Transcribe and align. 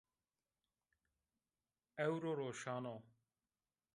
Ewro 2.05 2.31
roşan 2.37 2.85
o 2.93 2.95